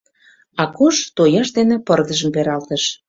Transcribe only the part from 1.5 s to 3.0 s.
дене пырдыжым пералтыш.